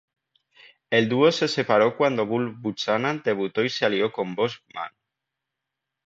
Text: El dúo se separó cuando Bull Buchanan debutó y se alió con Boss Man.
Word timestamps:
El 0.89 1.07
dúo 1.09 1.31
se 1.31 1.47
separó 1.47 1.95
cuando 1.95 2.25
Bull 2.25 2.55
Buchanan 2.59 3.21
debutó 3.23 3.63
y 3.63 3.69
se 3.69 3.85
alió 3.85 4.11
con 4.11 4.33
Boss 4.33 4.63
Man. 4.73 4.89